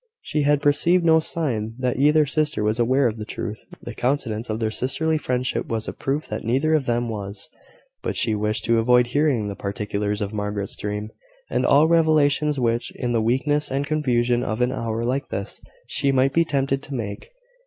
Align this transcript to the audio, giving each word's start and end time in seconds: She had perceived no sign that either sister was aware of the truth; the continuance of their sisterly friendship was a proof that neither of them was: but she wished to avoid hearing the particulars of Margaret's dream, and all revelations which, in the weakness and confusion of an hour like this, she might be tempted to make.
She 0.23 0.41
had 0.41 0.63
perceived 0.63 1.05
no 1.05 1.19
sign 1.19 1.75
that 1.77 1.97
either 1.99 2.25
sister 2.25 2.63
was 2.63 2.79
aware 2.79 3.05
of 3.05 3.17
the 3.17 3.23
truth; 3.23 3.59
the 3.83 3.93
continuance 3.93 4.49
of 4.49 4.59
their 4.59 4.71
sisterly 4.71 5.19
friendship 5.19 5.67
was 5.67 5.87
a 5.87 5.93
proof 5.93 6.27
that 6.27 6.43
neither 6.43 6.73
of 6.73 6.87
them 6.87 7.07
was: 7.07 7.47
but 8.01 8.17
she 8.17 8.33
wished 8.33 8.63
to 8.65 8.79
avoid 8.79 9.05
hearing 9.05 9.47
the 9.47 9.55
particulars 9.55 10.19
of 10.19 10.33
Margaret's 10.33 10.75
dream, 10.75 11.11
and 11.51 11.67
all 11.67 11.87
revelations 11.87 12.59
which, 12.59 12.91
in 12.95 13.11
the 13.11 13.21
weakness 13.21 13.69
and 13.69 13.85
confusion 13.85 14.41
of 14.43 14.59
an 14.59 14.71
hour 14.71 15.03
like 15.03 15.27
this, 15.29 15.61
she 15.85 16.11
might 16.11 16.33
be 16.33 16.45
tempted 16.45 16.81
to 16.81 16.95
make. 16.95 17.29